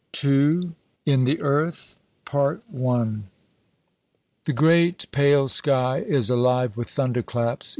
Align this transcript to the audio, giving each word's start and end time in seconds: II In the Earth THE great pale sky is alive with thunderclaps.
II 0.23 0.71
In 1.05 1.25
the 1.25 1.39
Earth 1.41 1.99
THE 2.31 3.19
great 4.55 5.05
pale 5.11 5.47
sky 5.47 5.97
is 5.99 6.29
alive 6.31 6.75
with 6.75 6.89
thunderclaps. 6.89 7.69